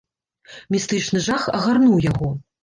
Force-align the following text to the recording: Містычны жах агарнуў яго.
Містычны 0.75 1.21
жах 1.27 1.45
агарнуў 1.59 2.03
яго. 2.09 2.33